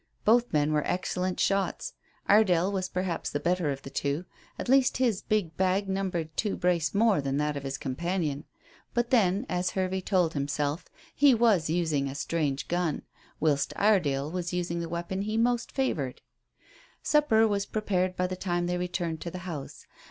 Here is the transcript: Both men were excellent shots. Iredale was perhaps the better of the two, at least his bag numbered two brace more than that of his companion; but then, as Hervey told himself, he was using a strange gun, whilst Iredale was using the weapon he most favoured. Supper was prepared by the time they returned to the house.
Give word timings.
Both 0.25 0.51
men 0.51 0.73
were 0.73 0.81
excellent 0.87 1.39
shots. 1.39 1.93
Iredale 2.27 2.71
was 2.71 2.89
perhaps 2.89 3.29
the 3.29 3.39
better 3.39 3.69
of 3.69 3.83
the 3.83 3.91
two, 3.91 4.25
at 4.57 4.67
least 4.67 4.97
his 4.97 5.21
bag 5.21 5.87
numbered 5.87 6.35
two 6.35 6.57
brace 6.57 6.95
more 6.95 7.21
than 7.21 7.37
that 7.37 7.55
of 7.55 7.61
his 7.61 7.77
companion; 7.77 8.45
but 8.95 9.11
then, 9.11 9.45
as 9.47 9.69
Hervey 9.69 10.01
told 10.01 10.33
himself, 10.33 10.85
he 11.13 11.35
was 11.35 11.69
using 11.69 12.07
a 12.07 12.15
strange 12.15 12.67
gun, 12.67 13.03
whilst 13.39 13.73
Iredale 13.75 14.31
was 14.31 14.53
using 14.53 14.79
the 14.79 14.89
weapon 14.89 15.21
he 15.21 15.37
most 15.37 15.71
favoured. 15.71 16.23
Supper 17.03 17.47
was 17.47 17.67
prepared 17.67 18.15
by 18.15 18.25
the 18.25 18.35
time 18.35 18.65
they 18.65 18.79
returned 18.79 19.21
to 19.21 19.29
the 19.29 19.45
house. 19.45 19.85